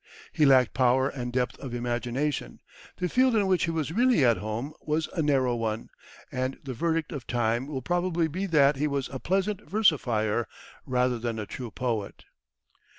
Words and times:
He 0.33 0.47
lacked 0.47 0.73
power 0.73 1.09
and 1.09 1.31
depth 1.31 1.59
of 1.59 1.75
imagination, 1.75 2.59
the 2.97 3.07
field 3.07 3.35
in 3.35 3.45
which 3.45 3.65
he 3.65 3.69
was 3.69 3.91
really 3.91 4.25
at 4.25 4.37
home 4.37 4.73
was 4.81 5.07
a 5.13 5.21
narrow 5.21 5.55
one, 5.55 5.89
and 6.31 6.57
the 6.63 6.73
verdict 6.73 7.11
of 7.11 7.27
time 7.27 7.67
will 7.67 7.83
probably 7.83 8.27
be 8.27 8.47
that 8.47 8.77
he 8.77 8.87
was 8.87 9.09
a 9.09 9.19
pleasant 9.19 9.61
versifier 9.69 10.47
rather 10.87 11.19
than 11.19 11.37
a 11.37 11.45
true 11.45 11.69
poet. 11.69 12.23